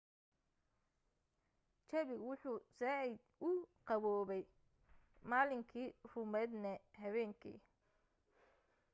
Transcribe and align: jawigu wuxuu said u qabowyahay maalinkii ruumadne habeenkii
jawigu 1.89 2.25
wuxuu 2.29 2.59
said 2.77 3.13
u 3.49 3.51
qabowyahay 3.87 4.43
maalinkii 5.29 5.89
ruumadne 6.11 6.73
habeenkii 7.01 7.57